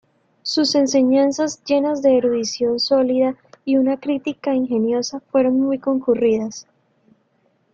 [0.41, 6.65] Sus enseñanzas, llenas de erudición sólida y una crítica ingeniosa, fueron muy concurridas.